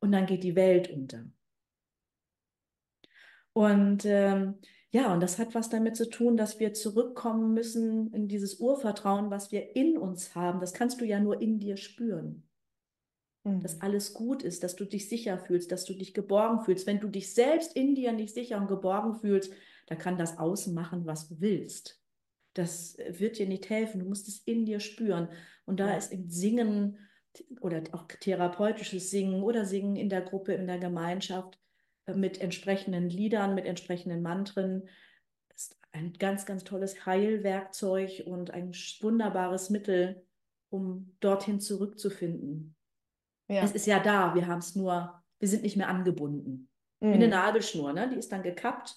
und 0.00 0.12
dann 0.12 0.26
geht 0.26 0.42
die 0.42 0.56
Welt 0.56 0.90
unter. 0.90 1.24
Und 3.52 4.04
ähm, 4.04 4.58
ja, 4.90 5.12
und 5.12 5.20
das 5.20 5.38
hat 5.38 5.54
was 5.54 5.68
damit 5.68 5.96
zu 5.96 6.08
tun, 6.08 6.36
dass 6.36 6.60
wir 6.60 6.72
zurückkommen 6.72 7.52
müssen 7.52 8.12
in 8.12 8.28
dieses 8.28 8.58
Urvertrauen, 8.60 9.30
was 9.30 9.52
wir 9.52 9.76
in 9.76 9.98
uns 9.98 10.34
haben. 10.34 10.60
Das 10.60 10.72
kannst 10.72 11.00
du 11.00 11.04
ja 11.04 11.20
nur 11.20 11.40
in 11.42 11.58
dir 11.58 11.76
spüren 11.76 12.47
dass 13.60 13.76
mhm. 13.76 13.82
alles 13.82 14.14
gut 14.14 14.42
ist, 14.42 14.62
dass 14.62 14.76
du 14.76 14.84
dich 14.84 15.08
sicher 15.08 15.38
fühlst, 15.38 15.72
dass 15.72 15.84
du 15.84 15.94
dich 15.94 16.14
geborgen 16.14 16.60
fühlst. 16.60 16.86
Wenn 16.86 17.00
du 17.00 17.08
dich 17.08 17.32
selbst 17.34 17.74
in 17.74 17.94
dir 17.94 18.12
nicht 18.12 18.34
sicher 18.34 18.58
und 18.58 18.68
geborgen 18.68 19.14
fühlst, 19.14 19.52
da 19.86 19.94
kann 19.94 20.18
das 20.18 20.38
Außen 20.38 20.74
machen, 20.74 21.06
was 21.06 21.28
du 21.28 21.40
willst. 21.40 22.00
Das 22.54 22.98
äh, 22.98 23.18
wird 23.18 23.38
dir 23.38 23.46
nicht 23.46 23.68
helfen. 23.70 24.00
Du 24.00 24.06
musst 24.06 24.28
es 24.28 24.38
in 24.40 24.66
dir 24.66 24.80
spüren. 24.80 25.28
Und 25.64 25.80
da 25.80 25.88
ja. 25.88 25.96
ist 25.96 26.12
im 26.12 26.28
Singen 26.28 26.98
oder 27.60 27.82
auch 27.92 28.06
therapeutisches 28.06 29.10
Singen 29.10 29.42
oder 29.42 29.64
Singen 29.64 29.96
in 29.96 30.08
der 30.08 30.22
Gruppe, 30.22 30.54
in 30.54 30.66
der 30.66 30.78
Gemeinschaft 30.78 31.58
äh, 32.06 32.14
mit 32.14 32.40
entsprechenden 32.40 33.08
Liedern, 33.08 33.54
mit 33.54 33.66
entsprechenden 33.66 34.22
Mantren, 34.22 34.88
ist 35.54 35.76
ein 35.92 36.12
ganz, 36.14 36.46
ganz 36.46 36.64
tolles 36.64 37.06
Heilwerkzeug 37.06 38.24
und 38.26 38.50
ein 38.50 38.72
wunderbares 39.00 39.70
Mittel, 39.70 40.22
um 40.70 41.14
dorthin 41.20 41.60
zurückzufinden. 41.60 42.74
Ja. 43.48 43.62
Es 43.62 43.72
ist 43.72 43.86
ja 43.86 43.98
da, 43.98 44.34
wir 44.34 44.46
haben 44.46 44.58
es 44.58 44.76
nur, 44.76 45.22
wir 45.38 45.48
sind 45.48 45.62
nicht 45.62 45.76
mehr 45.76 45.88
angebunden. 45.88 46.68
Mhm. 47.00 47.10
Wie 47.10 47.14
eine 47.14 47.26
mhm. 47.26 47.32
Nabelschnur, 47.32 47.92
ne? 47.92 48.08
die 48.08 48.16
ist 48.16 48.30
dann 48.30 48.42
gekappt 48.42 48.96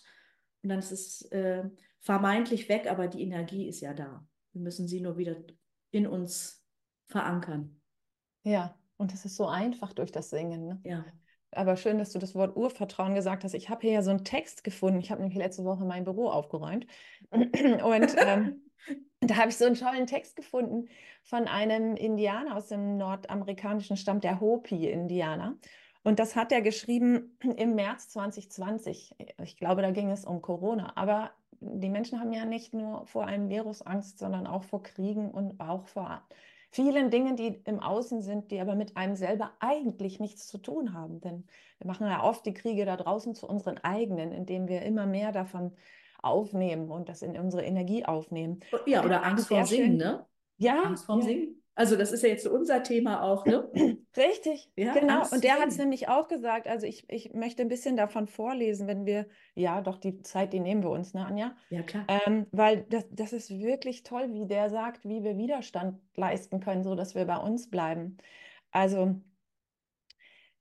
und 0.64 0.70
dann 0.70 0.80
ist 0.80 0.92
es 0.92 1.22
äh, 1.32 1.64
vermeintlich 2.00 2.68
weg, 2.70 2.90
aber 2.90 3.08
die 3.08 3.22
Energie 3.22 3.68
ist 3.68 3.82
ja 3.82 3.94
da. 3.94 4.26
Wir 4.54 4.62
müssen 4.62 4.88
sie 4.88 5.02
nur 5.02 5.18
wieder 5.18 5.38
in 5.92 6.08
uns 6.08 6.66
verankern. 7.08 7.82
Ja, 8.44 8.76
und 8.98 9.14
es 9.14 9.26
ist 9.26 9.36
so 9.36 9.48
einfach 9.48 9.94
durch 9.94 10.12
das 10.12 10.30
Singen. 10.30 10.68
Ne? 10.68 10.82
Ja. 10.84 11.06
Aber 11.52 11.76
schön, 11.76 11.98
dass 11.98 12.12
du 12.12 12.20
das 12.20 12.34
Wort 12.34 12.56
Urvertrauen 12.56 13.14
gesagt 13.14 13.44
hast. 13.44 13.54
Ich 13.54 13.70
habe 13.70 13.82
hier 13.82 13.92
ja 13.92 14.02
so 14.02 14.10
einen 14.10 14.24
Text 14.24 14.64
gefunden. 14.64 15.00
Ich 15.00 15.12
habe 15.12 15.22
nämlich 15.22 15.38
letzte 15.38 15.66
Woche 15.66 15.86
mein 15.86 16.06
Büro 16.06 16.30
aufgeräumt. 16.30 16.88
Und 17.30 18.16
ähm, 18.18 18.71
da 19.22 19.36
habe 19.38 19.50
ich 19.50 19.58
so 19.58 19.66
einen 19.66 19.76
tollen 19.76 20.08
Text 20.08 20.36
gefunden 20.36 20.90
von 21.24 21.48
einem 21.48 21.96
Indianer 21.96 22.56
aus 22.56 22.68
dem 22.68 22.98
nordamerikanischen 22.98 23.98
Stamm, 23.98 24.20
der 24.20 24.40
Hopi-Indianer. 24.40 25.58
Und 26.04 26.20
das 26.20 26.36
hat 26.36 26.52
er 26.52 26.62
geschrieben 26.62 27.38
im 27.58 27.76
März 27.76 28.10
2020. 28.10 29.16
Ich 29.44 29.58
glaube, 29.58 29.84
da 29.84 29.92
ging 29.92 30.10
es 30.10 30.26
um 30.26 30.42
Corona. 30.42 30.94
Aber 30.96 31.32
die 31.60 31.90
Menschen 31.90 32.20
haben 32.20 32.34
ja 32.34 32.46
nicht 32.46 32.74
nur 32.74 33.06
vor 33.06 33.26
einem 33.26 33.50
Virus 33.50 33.84
Angst, 33.84 34.18
sondern 34.18 34.48
auch 34.48 34.64
vor 34.64 34.82
Kriegen 34.82 35.30
und 35.30 35.60
auch 35.60 35.86
vor 35.86 36.24
vielen 36.72 37.12
Dingen, 37.12 37.36
die 37.36 37.62
im 37.66 37.80
Außen 37.80 38.24
sind, 38.24 38.50
die 38.50 38.60
aber 38.60 38.76
mit 38.76 38.98
einem 38.98 39.16
selber 39.16 39.52
eigentlich 39.60 40.20
nichts 40.20 40.48
zu 40.48 40.58
tun 40.58 40.94
haben. 40.94 41.22
Denn 41.22 41.46
wir 41.78 41.88
machen 41.88 42.08
ja 42.08 42.24
oft 42.24 42.46
die 42.46 42.54
Kriege 42.54 42.86
da 42.86 42.98
draußen 42.98 43.36
zu 43.36 43.48
unseren 43.48 43.78
eigenen, 43.78 44.32
indem 44.32 44.68
wir 44.68 44.82
immer 44.82 45.06
mehr 45.06 45.32
davon 45.32 45.74
aufnehmen 46.22 46.92
und 46.92 47.10
das 47.10 47.22
in 47.22 47.38
unsere 47.38 47.64
Energie 47.64 48.06
aufnehmen. 48.06 48.60
Ja, 48.86 49.04
oder 49.04 49.24
Angst 49.24 49.48
vor 49.48 49.66
Singen, 49.66 49.98
ne? 49.98 50.26
Ja. 50.58 50.84
Angst 50.84 51.06
vorm 51.06 51.20
ja. 51.22 51.26
Singen. 51.26 51.62
Also 51.74 51.96
das 51.96 52.12
ist 52.12 52.22
ja 52.22 52.30
jetzt 52.30 52.46
unser 52.46 52.84
Thema 52.84 53.24
auch, 53.24 53.46
ne? 53.46 53.70
Richtig, 54.18 54.70
ja, 54.76 54.94
genau. 54.94 55.24
Und 55.32 55.44
der 55.44 55.54
hat 55.54 55.70
es 55.70 55.78
nämlich 55.78 56.10
auch 56.10 56.28
gesagt, 56.28 56.68
also 56.68 56.86
ich, 56.86 57.10
ich 57.10 57.34
möchte 57.34 57.62
ein 57.62 57.70
bisschen 57.70 57.96
davon 57.96 58.28
vorlesen, 58.28 58.88
wenn 58.88 59.06
wir, 59.06 59.26
ja 59.56 59.82
doch, 59.82 59.98
die 59.98 60.22
Zeit, 60.22 60.52
die 60.52 60.60
nehmen 60.60 60.84
wir 60.84 60.90
uns, 60.90 61.14
ne, 61.14 61.26
Anja? 61.26 61.56
Ja, 61.70 61.82
klar. 61.82 62.06
Ähm, 62.08 62.46
weil 62.52 62.84
das, 62.90 63.06
das 63.10 63.32
ist 63.32 63.50
wirklich 63.50 64.04
toll, 64.04 64.34
wie 64.34 64.48
der 64.48 64.70
sagt, 64.70 65.06
wie 65.06 65.24
wir 65.24 65.38
Widerstand 65.38 66.00
leisten 66.16 66.60
können, 66.60 66.84
sodass 66.84 67.16
wir 67.16 67.26
bei 67.26 67.38
uns 67.38 67.70
bleiben. 67.70 68.18
Also, 68.72 69.16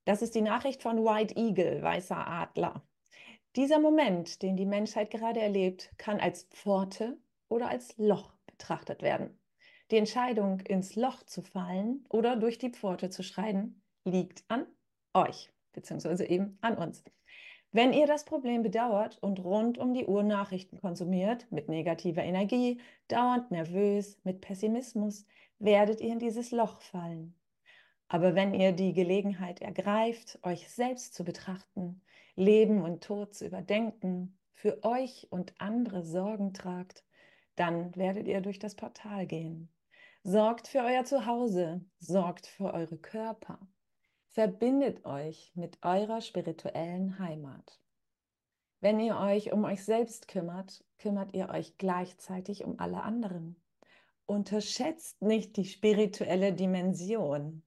das 0.05 0.23
ist 0.23 0.35
die 0.35 0.43
Nachricht 0.43 0.81
von 0.83 1.05
White 1.05 1.37
Eagle, 1.37 1.83
weißer 1.83 2.27
Adler. 2.27 2.83
Dieser 3.57 3.81
Moment, 3.81 4.43
den 4.43 4.57
die 4.57 4.67
Menschheit 4.67 5.11
gerade 5.11 5.41
erlebt, 5.41 5.91
kann 5.99 6.21
als 6.21 6.45
Pforte 6.45 7.19
oder 7.49 7.69
als 7.69 7.97
Loch 7.99 8.33
betrachtet 8.47 9.03
werden. 9.03 9.41
Die 9.91 9.97
Entscheidung, 9.97 10.61
ins 10.61 10.95
Loch 10.95 11.25
zu 11.25 11.43
fallen 11.43 12.05
oder 12.09 12.37
durch 12.37 12.59
die 12.59 12.71
Pforte 12.71 13.11
zu 13.11 13.25
schreiten, 13.25 13.83
liegt 14.05 14.45
an 14.47 14.67
euch, 15.15 15.51
beziehungsweise 15.73 16.27
eben 16.27 16.59
an 16.61 16.79
uns. 16.79 17.03
Wenn 17.73 17.93
ihr 17.93 18.07
das 18.07 18.25
Problem 18.25 18.63
bedauert 18.63 19.19
und 19.21 19.43
rund 19.43 19.79
um 19.79 19.95
die 19.95 20.07
Uhr 20.07 20.23
Nachrichten 20.23 20.81
konsumiert, 20.81 21.51
mit 21.51 21.69
negativer 21.69 22.23
Energie, 22.23 22.81
dauernd 23.09 23.51
nervös, 23.51 24.21
mit 24.23 24.41
Pessimismus, 24.41 25.27
werdet 25.59 26.01
ihr 26.01 26.13
in 26.13 26.21
dieses 26.21 26.53
Loch 26.53 26.81
fallen. 26.81 27.35
Aber 28.07 28.37
wenn 28.37 28.55
ihr 28.55 28.71
die 28.73 28.93
Gelegenheit 28.93 29.61
ergreift, 29.61 30.39
euch 30.43 30.69
selbst 30.69 31.15
zu 31.15 31.25
betrachten, 31.25 32.01
Leben 32.41 32.81
und 32.83 33.05
Tod 33.05 33.35
zu 33.35 33.47
überdenken, 33.47 34.39
für 34.55 34.83
euch 34.83 35.27
und 35.31 35.53
andere 35.59 36.03
Sorgen 36.03 36.55
tragt, 36.55 37.05
dann 37.55 37.95
werdet 37.97 38.27
ihr 38.27 38.41
durch 38.41 38.59
das 38.59 38.75
Portal 38.75 39.27
gehen. 39.27 39.69
Sorgt 40.23 40.67
für 40.67 40.79
euer 40.79 41.05
Zuhause, 41.05 41.85
sorgt 41.99 42.47
für 42.47 42.73
eure 42.73 42.97
Körper. 42.97 43.59
Verbindet 44.29 45.05
euch 45.05 45.53
mit 45.55 45.79
eurer 45.83 46.23
spirituellen 46.23 47.19
Heimat. 47.19 47.79
Wenn 48.81 49.01
ihr 49.01 49.19
euch 49.19 49.53
um 49.53 49.65
euch 49.65 49.85
selbst 49.85 50.27
kümmert, 50.27 50.83
kümmert 50.97 51.35
ihr 51.35 51.51
euch 51.51 51.77
gleichzeitig 51.77 52.65
um 52.65 52.79
alle 52.79 53.03
anderen. 53.03 53.57
Unterschätzt 54.25 55.21
nicht 55.21 55.59
die 55.59 55.67
spirituelle 55.67 56.55
Dimension. 56.55 57.63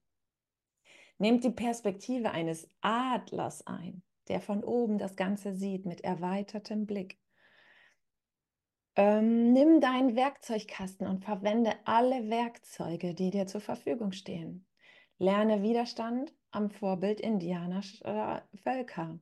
Nehmt 1.20 1.44
die 1.44 1.51
Perspektive 1.51 2.32
eines 2.32 2.68
Adlers 2.82 3.68
ein, 3.68 4.01
der 4.27 4.42
von 4.42 4.63
oben 4.63 4.98
das 4.98 5.15
Ganze 5.15 5.53
sieht 5.56 5.86
mit 5.86 6.01
erweitertem 6.01 6.86
Blick. 6.86 7.20
Ähm, 8.96 9.53
nimm 9.53 9.82
deinen 9.82 10.15
Werkzeugkasten 10.15 11.08
und 11.08 11.24
verwende 11.24 11.74
alle 11.86 12.30
Werkzeuge, 12.30 13.15
die 13.15 13.32
dir 13.32 13.48
zur 13.48 13.62
Verfügung 13.62 14.12
stehen. 14.12 14.68
Lerne 15.18 15.63
Widerstand 15.63 16.34
am 16.51 16.70
Vorbild 16.70 17.20
indianischer 17.20 18.44
Völker. 18.63 19.20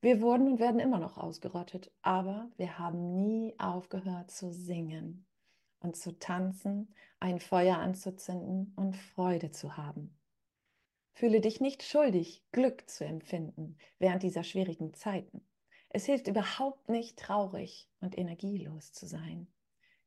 Wir 0.00 0.22
wurden 0.22 0.52
und 0.52 0.60
werden 0.60 0.80
immer 0.80 0.98
noch 0.98 1.18
ausgerottet, 1.18 1.92
aber 2.00 2.50
wir 2.56 2.78
haben 2.78 3.22
nie 3.22 3.54
aufgehört 3.58 4.30
zu 4.30 4.50
singen 4.50 5.26
und 5.80 5.96
zu 5.96 6.18
tanzen, 6.18 6.94
ein 7.18 7.40
Feuer 7.40 7.76
anzuzünden 7.76 8.72
und 8.76 8.96
Freude 8.96 9.50
zu 9.50 9.76
haben. 9.76 10.19
Fühle 11.20 11.42
dich 11.42 11.60
nicht 11.60 11.82
schuldig, 11.82 12.42
Glück 12.50 12.88
zu 12.88 13.04
empfinden 13.04 13.76
während 13.98 14.22
dieser 14.22 14.42
schwierigen 14.42 14.94
Zeiten. 14.94 15.46
Es 15.90 16.06
hilft 16.06 16.28
überhaupt 16.28 16.88
nicht 16.88 17.18
traurig 17.18 17.90
und 18.00 18.16
energielos 18.16 18.94
zu 18.94 19.06
sein. 19.06 19.46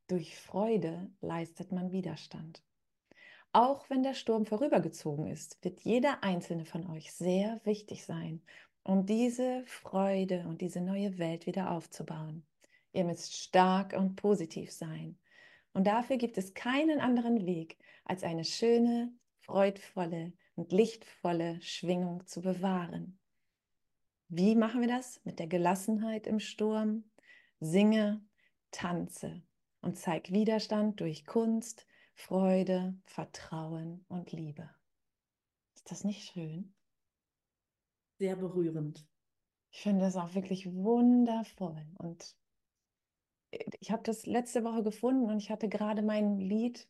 Durch 0.08 0.36
Freude 0.36 1.08
leistet 1.20 1.70
man 1.70 1.92
Widerstand. 1.92 2.64
Auch 3.52 3.88
wenn 3.88 4.02
der 4.02 4.14
Sturm 4.14 4.44
vorübergezogen 4.44 5.28
ist, 5.28 5.62
wird 5.62 5.82
jeder 5.82 6.24
einzelne 6.24 6.64
von 6.64 6.84
euch 6.90 7.12
sehr 7.12 7.60
wichtig 7.62 8.04
sein, 8.04 8.42
um 8.82 9.06
diese 9.06 9.62
Freude 9.66 10.48
und 10.48 10.62
diese 10.62 10.80
neue 10.80 11.16
Welt 11.18 11.46
wieder 11.46 11.70
aufzubauen. 11.70 12.44
Ihr 12.92 13.04
müsst 13.04 13.36
stark 13.36 13.92
und 13.92 14.16
positiv 14.16 14.72
sein. 14.72 15.16
Und 15.74 15.86
dafür 15.86 16.16
gibt 16.16 16.38
es 16.38 16.54
keinen 16.54 16.98
anderen 16.98 17.46
Weg, 17.46 17.78
als 18.04 18.24
eine 18.24 18.44
schöne, 18.44 19.12
freudvolle 19.38 20.32
und 20.54 20.72
lichtvolle 20.72 21.60
Schwingung 21.60 22.26
zu 22.26 22.40
bewahren. 22.40 23.18
Wie 24.28 24.54
machen 24.54 24.80
wir 24.80 24.88
das? 24.88 25.20
Mit 25.24 25.38
der 25.38 25.46
Gelassenheit 25.46 26.26
im 26.26 26.40
Sturm. 26.40 27.04
Singe, 27.60 28.22
tanze 28.70 29.42
und 29.80 29.96
zeig 29.96 30.32
Widerstand 30.32 31.00
durch 31.00 31.24
Kunst, 31.24 31.86
Freude, 32.14 32.94
Vertrauen 33.04 34.04
und 34.08 34.32
Liebe. 34.32 34.68
Ist 35.74 35.90
das 35.90 36.04
nicht 36.04 36.32
schön? 36.32 36.74
Sehr 38.18 38.36
berührend. 38.36 39.06
Ich 39.70 39.82
finde 39.82 40.02
das 40.02 40.16
auch 40.16 40.34
wirklich 40.34 40.72
wundervoll. 40.72 41.86
Und 41.98 42.36
ich 43.80 43.90
habe 43.90 44.02
das 44.02 44.26
letzte 44.26 44.64
Woche 44.64 44.82
gefunden 44.82 45.30
und 45.30 45.38
ich 45.38 45.50
hatte 45.50 45.68
gerade 45.68 46.02
mein 46.02 46.38
Lied. 46.38 46.88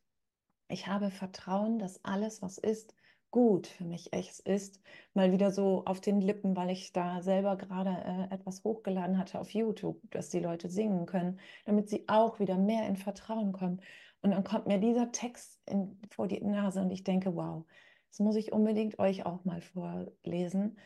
Ich 0.69 0.87
habe 0.87 1.11
Vertrauen, 1.11 1.79
dass 1.79 2.05
alles, 2.05 2.43
was 2.43 2.59
ist, 2.59 2.95
gut 3.35 3.67
für 3.67 3.83
mich 3.83 4.13
echt 4.13 4.39
ist, 4.39 4.81
mal 5.13 5.33
wieder 5.33 5.51
so 5.51 5.83
auf 5.87 6.01
den 6.01 6.21
Lippen, 6.21 6.55
weil 6.55 6.71
ich 6.71 6.93
da 6.93 7.21
selber 7.21 7.57
gerade 7.57 7.91
äh, 7.91 8.33
etwas 8.33 8.63
hochgeladen 8.63 9.19
hatte 9.19 9.41
auf 9.41 9.51
YouTube, 9.51 10.01
dass 10.13 10.31
die 10.31 10.39
Leute 10.39 10.69
singen 10.69 11.05
können, 11.05 11.41
damit 11.65 11.89
sie 11.89 12.05
auch 12.07 12.39
wieder 12.39 12.57
mehr 12.57 12.87
in 12.87 12.95
Vertrauen 12.95 13.51
kommen. 13.51 13.81
Und 14.23 14.31
dann 14.31 14.45
kommt 14.45 14.69
mir 14.69 14.79
dieser 14.79 15.11
Text 15.11 15.59
in, 15.67 15.99
vor 16.13 16.29
die 16.29 16.41
Nase 16.45 16.81
und 16.81 16.93
ich 16.93 17.03
denke, 17.03 17.35
wow, 17.35 17.65
das 18.09 18.21
muss 18.21 18.37
ich 18.37 18.53
unbedingt 18.53 19.01
euch 19.01 19.27
auch 19.27 19.45
mal 19.45 19.61
vorlesen, 19.61 20.79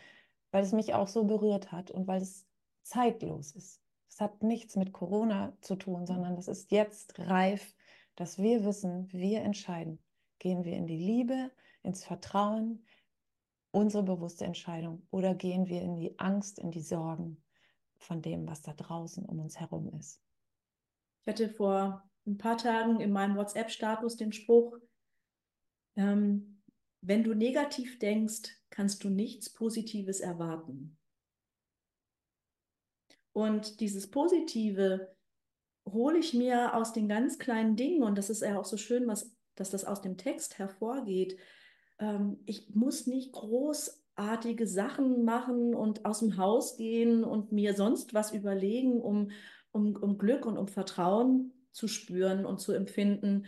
weil 0.51 0.63
es 0.63 0.73
mich 0.73 0.95
auch 0.95 1.09
so 1.09 1.25
berührt 1.25 1.71
hat 1.71 1.91
und 1.91 2.07
weil 2.07 2.23
es 2.23 2.47
zeitlos 2.83 3.53
ist. 3.53 3.83
Es 4.09 4.23
hat 4.23 4.43
nichts 4.43 4.75
mit 4.75 4.95
Corona 4.95 5.53
zu 5.61 5.77
tun, 5.77 6.07
sondern 6.07 6.35
das 6.35 6.49
ist 6.49 6.71
jetzt 6.71 7.19
reif, 7.19 7.75
dass 8.17 8.39
wir 8.39 8.65
wissen, 8.65 9.13
wir 9.13 9.43
entscheiden. 9.43 9.99
Gehen 10.39 10.65
wir 10.65 10.73
in 10.79 10.87
die 10.87 10.97
Liebe, 10.97 11.51
ins 11.83 12.05
Vertrauen, 12.05 12.85
unsere 13.71 14.03
bewusste 14.03 14.45
Entscheidung 14.45 15.07
oder 15.11 15.35
gehen 15.35 15.69
wir 15.69 15.83
in 15.83 15.97
die 15.97 16.19
Angst, 16.19 16.59
in 16.59 16.71
die 16.71 16.83
Sorgen 16.83 17.43
von 17.99 18.23
dem, 18.23 18.47
was 18.47 18.63
da 18.63 18.73
draußen 18.73 19.25
um 19.25 19.41
uns 19.41 19.59
herum 19.59 19.89
ist. 19.99 20.23
Ich 21.25 21.33
hatte 21.33 21.49
vor 21.49 22.09
ein 22.27 22.39
paar 22.39 22.57
Tagen 22.57 23.01
in 23.01 23.13
meinem 23.13 23.37
WhatsApp-Status 23.37 24.17
den 24.17 24.33
Spruch, 24.33 24.79
ähm, 25.97 26.63
wenn 27.01 27.23
du 27.23 27.35
negativ 27.35 27.99
denkst, 27.99 28.51
kannst 28.71 29.05
du 29.05 29.09
nichts 29.09 29.53
Positives 29.53 30.21
erwarten. 30.21 30.97
Und 33.33 33.81
dieses 33.81 34.11
Positive 34.11 35.15
hole 35.87 36.19
ich 36.19 36.35
mir 36.35 36.75
aus 36.75 36.93
den 36.93 37.09
ganz 37.09 37.39
kleinen 37.39 37.77
Dingen, 37.77 38.03
und 38.03 38.19
das 38.19 38.31
ist 38.31 38.43
ja 38.43 38.59
auch 38.59 38.65
so 38.65 38.77
schön, 38.77 39.07
was, 39.07 39.33
dass 39.55 39.71
das 39.71 39.85
aus 39.85 40.03
dem 40.03 40.17
Text 40.17 40.59
hervorgeht, 40.59 41.39
ähm, 41.99 42.39
ich 42.47 42.75
muss 42.75 43.07
nicht 43.07 43.33
großartige 43.33 44.67
Sachen 44.67 45.25
machen 45.25 45.75
und 45.75 46.05
aus 46.05 46.21
dem 46.21 46.37
Haus 46.37 46.77
gehen 46.77 47.25
und 47.25 47.53
mir 47.53 47.75
sonst 47.75 48.15
was 48.15 48.33
überlegen, 48.33 49.01
um, 49.01 49.31
um, 49.73 49.97
um 49.97 50.19
Glück 50.19 50.47
und 50.47 50.59
um 50.59 50.69
Vertrauen 50.69 51.53
zu 51.73 51.89
spüren 51.89 52.45
und 52.45 52.61
zu 52.61 52.73
empfinden. 52.73 53.47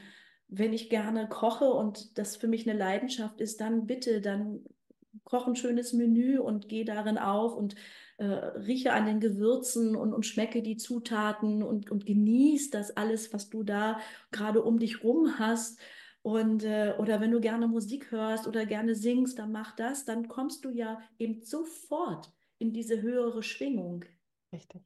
Wenn 0.49 0.73
ich 0.73 0.91
gerne 0.91 1.29
koche 1.29 1.67
und 1.67 2.19
das 2.19 2.37
für 2.37 2.49
mich 2.49 2.69
eine 2.69 2.79
Leidenschaft 2.79 3.41
ist, 3.41 3.61
dann 3.61 3.87
bitte, 3.87 4.21
dann 4.21 4.65
koche 5.25 5.51
ein 5.51 5.57
schönes 5.57 5.93
Menü 5.93 6.39
und 6.39 6.69
gehe 6.69 6.85
darin 6.85 7.19
auf 7.19 7.57
und 7.57 7.75
äh, 8.19 8.25
rieche 8.25 8.93
an 8.93 9.07
den 9.07 9.21
Gewürzen 9.21 9.97
und, 9.97 10.13
und 10.13 10.27
schmecke 10.27 10.63
die 10.63 10.77
Zutaten 10.77 11.63
und, 11.63 11.91
und 11.91 12.07
genieße 12.07 12.71
das 12.71 12.97
alles, 12.97 13.33
was 13.33 13.49
du 13.49 13.63
da 13.63 13.99
gerade 14.31 14.63
um 14.63 14.79
dich 14.79 15.03
rum 15.03 15.39
hast. 15.39 15.79
Und, 16.23 16.65
äh, 16.65 16.95
oder 16.99 17.21
wenn 17.21 17.31
du 17.31 17.41
gerne 17.41 17.67
Musik 17.67 18.11
hörst 18.11 18.47
oder 18.47 18.67
gerne 18.67 18.95
singst, 18.95 19.39
dann 19.39 19.53
mach 19.53 19.75
das, 19.75 20.05
dann 20.05 20.29
kommst 20.29 20.65
du 20.65 20.71
ja 20.71 21.01
eben 21.19 21.43
sofort 21.43 22.31
in 22.59 22.73
diese 22.73 23.01
höhere 23.01 23.43
Schwingung. 23.43 24.05
Richtig. 24.53 24.83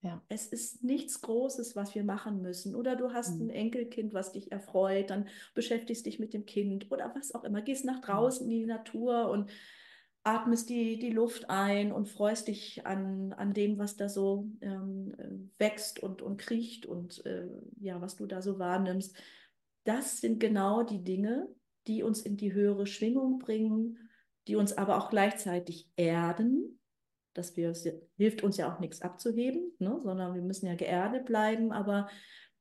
Ja. 0.00 0.22
Es 0.28 0.46
ist 0.46 0.84
nichts 0.84 1.20
Großes, 1.20 1.74
was 1.76 1.94
wir 1.94 2.04
machen 2.04 2.40
müssen. 2.40 2.74
Oder 2.74 2.96
du 2.96 3.12
hast 3.12 3.36
mhm. 3.36 3.46
ein 3.46 3.50
Enkelkind, 3.50 4.14
was 4.14 4.32
dich 4.32 4.52
erfreut, 4.52 5.10
dann 5.10 5.28
beschäftigst 5.54 6.06
dich 6.06 6.18
mit 6.18 6.32
dem 6.32 6.46
Kind 6.46 6.90
oder 6.90 7.12
was 7.14 7.34
auch 7.34 7.44
immer. 7.44 7.60
Gehst 7.62 7.84
nach 7.84 8.00
draußen 8.00 8.46
mhm. 8.46 8.52
in 8.52 8.58
die 8.60 8.66
Natur 8.66 9.28
und 9.28 9.50
atmest 10.22 10.68
die, 10.68 10.98
die 10.98 11.10
Luft 11.10 11.50
ein 11.50 11.92
und 11.92 12.08
freust 12.08 12.48
dich 12.48 12.86
an, 12.86 13.32
an 13.32 13.52
dem, 13.54 13.78
was 13.78 13.96
da 13.96 14.08
so 14.08 14.48
ähm, 14.60 15.50
wächst 15.58 16.00
und, 16.00 16.22
und 16.22 16.38
kriecht 16.38 16.86
und 16.86 17.24
äh, 17.26 17.48
ja, 17.80 18.00
was 18.00 18.16
du 18.16 18.26
da 18.26 18.40
so 18.40 18.58
wahrnimmst 18.58 19.16
das 19.88 20.20
sind 20.20 20.38
genau 20.38 20.82
die 20.82 21.02
Dinge, 21.02 21.48
die 21.86 22.02
uns 22.02 22.20
in 22.20 22.36
die 22.36 22.52
höhere 22.52 22.86
Schwingung 22.86 23.38
bringen, 23.38 24.10
die 24.46 24.56
uns 24.56 24.76
aber 24.76 24.98
auch 24.98 25.08
gleichzeitig 25.08 25.88
erden. 25.96 26.78
Das 27.32 27.54
hilft 27.54 28.42
uns 28.42 28.58
ja 28.58 28.72
auch 28.72 28.80
nichts 28.80 29.00
abzuheben, 29.00 29.72
ne? 29.78 29.98
sondern 30.02 30.34
wir 30.34 30.42
müssen 30.42 30.66
ja 30.66 30.74
geerdet 30.74 31.24
bleiben. 31.24 31.72
Aber 31.72 32.08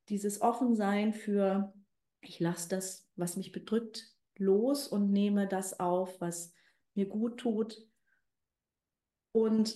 dieses 0.08 0.42
Offensein 0.42 1.14
für, 1.14 1.74
ich 2.22 2.40
lasse 2.40 2.70
das, 2.70 3.10
was 3.18 3.36
mich 3.36 3.52
bedrückt, 3.52 4.16
los 4.38 4.88
und 4.88 5.12
nehme 5.12 5.48
das 5.48 5.80
auf, 5.82 6.22
was 6.22 6.54
mir 6.94 7.08
gut 7.08 7.40
tut. 7.42 7.78
Und 9.34 9.76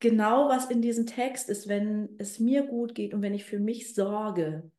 genau 0.00 0.50
was 0.50 0.70
in 0.70 0.82
diesem 0.82 1.06
Text 1.06 1.48
ist, 1.48 1.66
wenn 1.66 2.16
es 2.18 2.40
mir 2.40 2.66
gut 2.66 2.94
geht 2.94 3.14
und 3.14 3.22
wenn 3.22 3.34
ich 3.34 3.44
für 3.44 3.58
mich 3.58 3.94
sorge, 3.94 4.70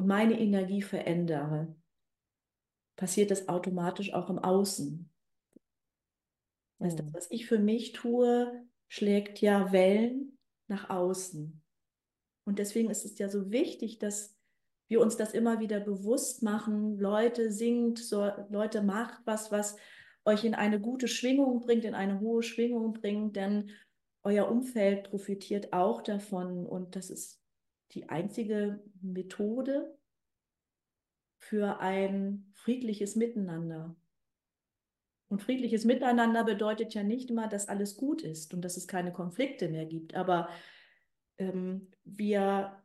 und 0.00 0.06
meine 0.06 0.40
Energie 0.40 0.80
verändere, 0.80 1.76
passiert 2.96 3.30
das 3.30 3.50
automatisch 3.50 4.14
auch 4.14 4.30
im 4.30 4.38
Außen. 4.38 5.10
Das, 6.78 6.86
heißt, 6.86 6.98
das, 7.00 7.06
mhm. 7.06 7.14
was 7.14 7.30
ich 7.30 7.46
für 7.46 7.58
mich 7.58 7.92
tue, 7.92 8.66
schlägt 8.88 9.42
ja 9.42 9.72
Wellen 9.72 10.38
nach 10.68 10.88
außen. 10.88 11.62
Und 12.46 12.58
deswegen 12.58 12.88
ist 12.88 13.04
es 13.04 13.18
ja 13.18 13.28
so 13.28 13.50
wichtig, 13.50 13.98
dass 13.98 14.38
wir 14.88 15.02
uns 15.02 15.18
das 15.18 15.34
immer 15.34 15.60
wieder 15.60 15.80
bewusst 15.80 16.42
machen. 16.42 16.98
Leute, 16.98 17.52
singt, 17.52 17.98
so, 17.98 18.26
Leute, 18.48 18.82
macht 18.82 19.20
was, 19.26 19.52
was 19.52 19.76
euch 20.24 20.44
in 20.44 20.54
eine 20.54 20.80
gute 20.80 21.08
Schwingung 21.08 21.60
bringt, 21.60 21.84
in 21.84 21.94
eine 21.94 22.20
hohe 22.20 22.42
Schwingung 22.42 22.94
bringt, 22.94 23.36
denn 23.36 23.68
euer 24.22 24.50
Umfeld 24.50 25.10
profitiert 25.10 25.74
auch 25.74 26.00
davon 26.00 26.64
und 26.64 26.96
das 26.96 27.10
ist 27.10 27.39
die 27.92 28.08
einzige 28.08 28.82
Methode 29.00 29.96
für 31.38 31.80
ein 31.80 32.52
friedliches 32.54 33.16
Miteinander. 33.16 33.96
Und 35.28 35.42
friedliches 35.42 35.84
Miteinander 35.84 36.44
bedeutet 36.44 36.94
ja 36.94 37.02
nicht 37.02 37.30
immer, 37.30 37.48
dass 37.48 37.68
alles 37.68 37.96
gut 37.96 38.22
ist 38.22 38.52
und 38.52 38.62
dass 38.62 38.76
es 38.76 38.88
keine 38.88 39.12
Konflikte 39.12 39.68
mehr 39.68 39.86
gibt, 39.86 40.14
aber 40.14 40.48
ähm, 41.38 41.90
wir 42.04 42.82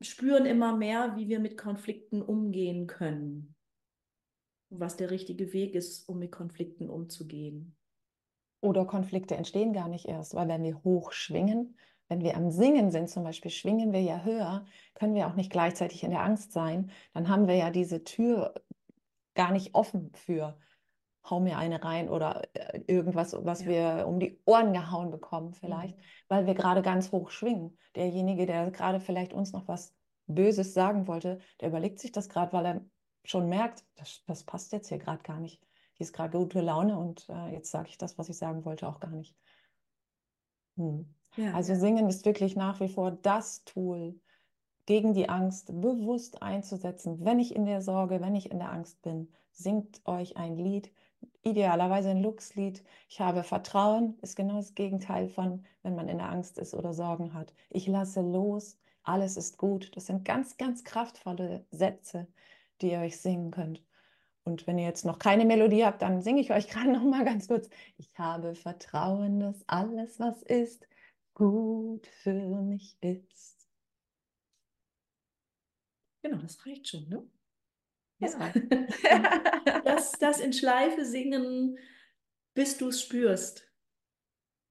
spüren 0.00 0.46
immer 0.46 0.76
mehr, 0.76 1.16
wie 1.16 1.28
wir 1.28 1.40
mit 1.40 1.56
Konflikten 1.56 2.22
umgehen 2.22 2.86
können 2.86 3.54
was 4.78 4.96
der 4.96 5.10
richtige 5.10 5.52
Weg 5.52 5.74
ist, 5.74 6.08
um 6.08 6.18
mit 6.18 6.32
Konflikten 6.32 6.88
umzugehen. 6.88 7.76
Oder 8.60 8.86
Konflikte 8.86 9.36
entstehen 9.36 9.72
gar 9.72 9.88
nicht 9.88 10.06
erst, 10.06 10.34
weil 10.34 10.48
wenn 10.48 10.62
wir 10.62 10.82
hoch 10.84 11.12
schwingen, 11.12 11.76
wenn 12.12 12.22
wir 12.22 12.36
am 12.36 12.50
Singen 12.50 12.90
sind 12.90 13.08
zum 13.08 13.24
Beispiel, 13.24 13.50
schwingen 13.50 13.90
wir 13.94 14.02
ja 14.02 14.22
höher, 14.22 14.66
können 14.92 15.14
wir 15.14 15.26
auch 15.26 15.34
nicht 15.34 15.50
gleichzeitig 15.50 16.04
in 16.04 16.10
der 16.10 16.22
Angst 16.22 16.52
sein. 16.52 16.90
Dann 17.14 17.30
haben 17.30 17.48
wir 17.48 17.54
ja 17.54 17.70
diese 17.70 18.04
Tür 18.04 18.52
gar 19.34 19.50
nicht 19.50 19.74
offen 19.74 20.12
für 20.14 20.58
hau 21.24 21.40
mir 21.40 21.56
eine 21.56 21.82
rein 21.82 22.10
oder 22.10 22.42
äh, 22.52 22.80
irgendwas, 22.86 23.34
was 23.46 23.62
ja. 23.62 23.68
wir 23.68 24.06
um 24.06 24.20
die 24.20 24.38
Ohren 24.44 24.74
gehauen 24.74 25.10
bekommen 25.10 25.54
vielleicht, 25.54 25.96
mhm. 25.96 26.02
weil 26.28 26.46
wir 26.46 26.54
gerade 26.54 26.82
ganz 26.82 27.12
hoch 27.12 27.30
schwingen. 27.30 27.78
Derjenige, 27.96 28.44
der 28.44 28.70
gerade 28.70 29.00
vielleicht 29.00 29.32
uns 29.32 29.52
noch 29.52 29.66
was 29.66 29.94
Böses 30.26 30.74
sagen 30.74 31.06
wollte, 31.06 31.38
der 31.60 31.68
überlegt 31.68 31.98
sich 31.98 32.12
das 32.12 32.28
gerade, 32.28 32.52
weil 32.52 32.66
er 32.66 32.84
schon 33.24 33.48
merkt, 33.48 33.84
das, 33.94 34.22
das 34.26 34.44
passt 34.44 34.72
jetzt 34.72 34.88
hier 34.88 34.98
gerade 34.98 35.22
gar 35.22 35.40
nicht. 35.40 35.62
Hier 35.94 36.04
ist 36.04 36.12
gerade 36.12 36.36
gute 36.36 36.60
Laune 36.60 36.98
und 36.98 37.26
äh, 37.30 37.54
jetzt 37.54 37.70
sage 37.70 37.88
ich 37.88 37.96
das, 37.96 38.18
was 38.18 38.28
ich 38.28 38.36
sagen 38.36 38.66
wollte, 38.66 38.86
auch 38.86 39.00
gar 39.00 39.12
nicht. 39.12 39.34
Hm. 40.76 41.14
Ja, 41.36 41.54
also. 41.54 41.74
Singen 41.74 42.08
ist 42.08 42.24
wirklich 42.24 42.56
nach 42.56 42.80
wie 42.80 42.88
vor 42.88 43.10
das 43.10 43.64
Tool, 43.64 44.14
gegen 44.86 45.14
die 45.14 45.28
Angst 45.28 45.68
bewusst 45.80 46.42
einzusetzen. 46.42 47.24
Wenn 47.24 47.38
ich 47.38 47.54
in 47.54 47.66
der 47.66 47.82
Sorge, 47.82 48.20
wenn 48.20 48.34
ich 48.34 48.50
in 48.50 48.58
der 48.58 48.72
Angst 48.72 49.00
bin, 49.02 49.32
singt 49.52 50.00
euch 50.06 50.36
ein 50.36 50.56
Lied, 50.56 50.92
idealerweise 51.42 52.10
ein 52.10 52.22
Lux-Lied. 52.22 52.82
Ich 53.08 53.20
habe 53.20 53.42
Vertrauen, 53.42 54.18
ist 54.22 54.36
genau 54.36 54.56
das 54.56 54.74
Gegenteil 54.74 55.28
von, 55.28 55.64
wenn 55.82 55.94
man 55.94 56.08
in 56.08 56.18
der 56.18 56.30
Angst 56.30 56.58
ist 56.58 56.74
oder 56.74 56.92
Sorgen 56.94 57.34
hat. 57.34 57.54
Ich 57.70 57.86
lasse 57.86 58.20
los, 58.22 58.78
alles 59.02 59.36
ist 59.36 59.58
gut. 59.58 59.90
Das 59.96 60.06
sind 60.06 60.24
ganz, 60.24 60.56
ganz 60.56 60.84
kraftvolle 60.84 61.64
Sätze, 61.70 62.26
die 62.80 62.90
ihr 62.90 63.00
euch 63.00 63.20
singen 63.20 63.50
könnt. 63.50 63.82
Und 64.44 64.66
wenn 64.66 64.78
ihr 64.78 64.86
jetzt 64.86 65.04
noch 65.04 65.18
keine 65.20 65.44
Melodie 65.44 65.84
habt, 65.84 66.02
dann 66.02 66.22
singe 66.22 66.40
ich 66.40 66.52
euch 66.52 66.68
gerade 66.68 66.90
noch 66.90 67.04
mal 67.04 67.24
ganz 67.24 67.48
kurz. 67.48 67.68
Ich 67.96 68.18
habe 68.18 68.54
Vertrauen, 68.54 69.40
dass 69.40 69.62
alles, 69.68 70.18
was 70.18 70.42
ist, 70.42 70.86
gut 71.34 72.06
für 72.06 72.62
mich 72.62 72.96
ist. 73.00 73.68
Genau, 76.22 76.38
das 76.38 76.64
reicht 76.64 76.88
schon, 76.88 77.08
ne? 77.08 77.28
Das, 78.18 78.34
ja. 78.34 78.52
das, 79.84 80.12
das 80.20 80.40
in 80.40 80.52
Schleife 80.52 81.04
singen, 81.04 81.78
bis 82.54 82.78
du 82.78 82.88
es 82.88 83.02
spürst. 83.02 83.68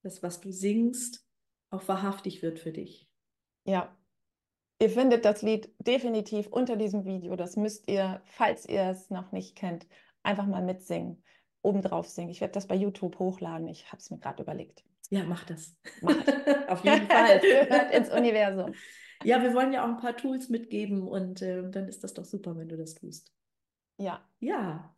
Das, 0.03 0.24
was 0.24 0.41
du 0.41 0.51
singst, 0.51 1.27
auch 1.70 1.88
wahrhaftig 1.88 2.41
wird 2.41 2.60
für 2.60 2.72
dich. 2.72 3.10
Ja, 3.65 3.96
Ihr 4.82 4.89
findet 4.89 5.25
das 5.25 5.44
Lied 5.44 5.72
definitiv 5.77 6.48
unter 6.48 6.75
diesem 6.75 7.06
Video. 7.06 7.36
Das 7.36 7.56
müsst 7.56 7.88
ihr, 7.88 8.20
falls 8.25 8.68
ihr 8.68 8.82
es 8.82 9.12
noch 9.12 9.32
nicht 9.32 9.56
kennt, 9.56 9.86
einfach 10.24 10.48
mal 10.48 10.63
mitsingen, 10.63 11.24
obendrauf 11.62 12.08
singen. 12.10 12.32
Ich 12.32 12.41
werde 12.41 12.53
das 12.53 12.65
bei 12.65 12.74
YouTube 12.74 13.20
hochladen. 13.20 13.68
Ich 13.68 13.91
habe 13.91 13.98
es 13.98 14.10
mir 14.10 14.18
gerade 14.18 14.41
überlegt. 14.41 14.84
Ja, 15.12 15.24
mach 15.24 15.43
das. 15.43 15.78
Macht. 16.02 16.28
Auf 16.69 16.84
jeden 16.84 17.08
Fall. 17.08 17.39
Gehört 17.39 17.93
ins 17.93 18.10
Universum. 18.10 18.74
Ja, 19.24 19.43
wir 19.43 19.54
wollen 19.54 19.71
ja 19.71 19.84
auch 19.84 19.89
ein 19.89 19.97
paar 19.97 20.17
Tools 20.17 20.50
mitgeben 20.50 21.08
und 21.08 21.43
äh, 21.43 21.69
dann 21.69 21.88
ist 21.88 22.04
das 22.04 22.15
doch 22.15 22.26
super, 22.26 22.58
wenn 22.58 22.69
du 22.69 22.78
das 22.78 22.95
tust. 22.95 23.32
Ja. 23.97 24.28
Ja. 24.39 24.95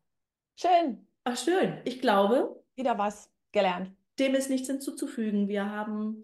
Schön. 0.55 1.05
Ach, 1.25 1.37
schön. 1.37 1.81
Ich 1.83 1.99
glaube. 1.99 2.63
Wieder 2.75 2.97
was 2.97 3.29
gelernt. 3.51 3.91
Dem 4.19 4.35
ist 4.35 4.49
nichts 4.49 4.67
hinzuzufügen. 4.67 5.49
Wir 5.49 5.69
haben 5.69 6.23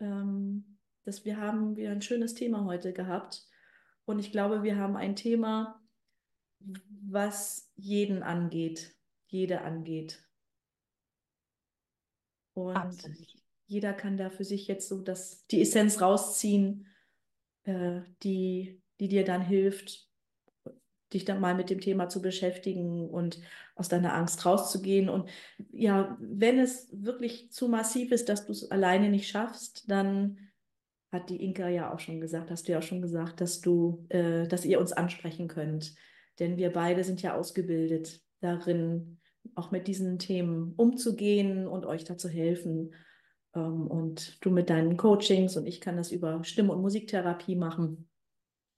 ähm, 0.00 0.78
dass 1.08 1.24
wir 1.24 1.38
haben 1.38 1.76
wir 1.76 1.90
ein 1.90 2.02
schönes 2.02 2.34
Thema 2.34 2.64
heute 2.64 2.92
gehabt. 2.92 3.46
Und 4.04 4.18
ich 4.18 4.30
glaube, 4.30 4.62
wir 4.62 4.76
haben 4.76 4.96
ein 4.96 5.16
Thema, 5.16 5.80
was 6.60 7.70
jeden 7.76 8.22
angeht, 8.22 8.94
jede 9.26 9.62
angeht. 9.62 10.22
Und 12.66 12.76
Absolut. 12.76 13.18
jeder 13.66 13.92
kann 13.92 14.16
da 14.16 14.30
für 14.30 14.44
sich 14.44 14.66
jetzt 14.66 14.88
so 14.88 15.00
das, 15.00 15.46
die 15.46 15.60
Essenz 15.62 16.00
rausziehen, 16.00 16.86
äh, 17.64 18.00
die, 18.22 18.82
die 19.00 19.08
dir 19.08 19.24
dann 19.24 19.42
hilft, 19.42 20.08
dich 21.12 21.24
dann 21.24 21.40
mal 21.40 21.54
mit 21.54 21.70
dem 21.70 21.80
Thema 21.80 22.08
zu 22.08 22.20
beschäftigen 22.20 23.08
und 23.08 23.40
aus 23.74 23.88
deiner 23.88 24.14
Angst 24.14 24.44
rauszugehen. 24.44 25.08
Und 25.08 25.30
ja, 25.70 26.16
wenn 26.20 26.58
es 26.58 26.88
wirklich 26.92 27.50
zu 27.50 27.68
massiv 27.68 28.12
ist, 28.12 28.28
dass 28.28 28.46
du 28.46 28.52
es 28.52 28.70
alleine 28.70 29.08
nicht 29.08 29.28
schaffst, 29.28 29.90
dann 29.90 30.38
hat 31.10 31.30
die 31.30 31.42
Inka 31.42 31.68
ja 31.68 31.92
auch 31.92 32.00
schon 32.00 32.20
gesagt, 32.20 32.50
hast 32.50 32.68
du 32.68 32.72
ja 32.72 32.78
auch 32.78 32.82
schon 32.82 33.00
gesagt, 33.00 33.40
dass 33.40 33.60
du, 33.60 34.04
äh, 34.10 34.46
dass 34.46 34.66
ihr 34.66 34.80
uns 34.80 34.92
ansprechen 34.92 35.48
könnt. 35.48 35.94
Denn 36.38 36.56
wir 36.56 36.70
beide 36.72 37.02
sind 37.04 37.22
ja 37.22 37.34
ausgebildet 37.34 38.20
darin, 38.40 39.17
auch 39.58 39.70
mit 39.72 39.88
diesen 39.88 40.18
Themen 40.18 40.72
umzugehen 40.76 41.66
und 41.66 41.84
euch 41.84 42.04
da 42.04 42.16
zu 42.16 42.28
helfen. 42.28 42.94
Ähm, 43.54 43.86
und 43.88 44.44
du 44.44 44.50
mit 44.50 44.70
deinen 44.70 44.96
Coachings 44.96 45.56
und 45.56 45.66
ich 45.66 45.80
kann 45.80 45.96
das 45.96 46.12
über 46.12 46.42
Stimm- 46.44 46.70
und 46.70 46.80
Musiktherapie 46.80 47.56
machen. 47.56 48.08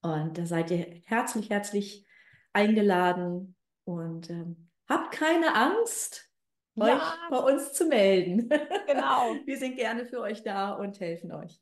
Und 0.03 0.39
da 0.39 0.47
seid 0.47 0.71
ihr 0.71 1.03
herzlich, 1.05 1.51
herzlich 1.51 2.07
eingeladen 2.53 3.55
und 3.85 4.31
ähm, 4.31 4.71
habt 4.89 5.13
keine 5.13 5.55
Angst, 5.55 6.31
ja. 6.75 6.97
euch 6.97 7.31
bei 7.31 7.39
uns 7.39 7.73
zu 7.75 7.87
melden. 7.87 8.49
Genau. 8.87 9.37
Wir 9.45 9.57
sind 9.57 9.77
gerne 9.77 10.05
für 10.05 10.21
euch 10.21 10.43
da 10.43 10.73
und 10.73 10.99
helfen 10.99 11.31
euch. 11.31 11.61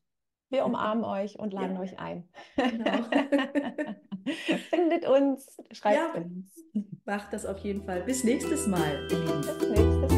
Wir 0.49 0.65
umarmen 0.65 1.05
euch 1.05 1.39
und 1.39 1.53
laden 1.53 1.75
ja. 1.75 1.81
euch 1.83 1.99
ein. 1.99 2.27
Genau. 2.57 3.05
Findet 4.71 5.07
uns, 5.07 5.57
schreibt 5.73 5.97
ja. 5.97 6.21
uns. 6.21 6.47
Macht 7.05 7.33
das 7.33 7.47
auf 7.47 7.59
jeden 7.59 7.85
Fall. 7.85 8.03
Bis 8.03 8.25
nächstes 8.25 8.67
Mal. 8.67 9.07
Bis 9.09 9.19
nächstes 9.19 9.69
Mal. 9.69 10.18